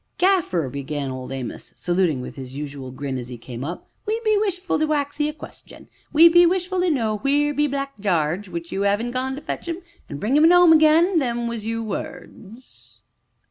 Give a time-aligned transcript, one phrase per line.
[0.17, 4.19] "Gaffer," began Old Amos, saluting us with his usual grin, as he came up, "we
[4.25, 7.99] be wishful to ax 'ee a question we be wishful to know wheer be Black
[7.99, 9.77] Jarge, which you 'avin' gone to fetch 'im,
[10.09, 13.03] an' bring 'im 'ome again them was your words."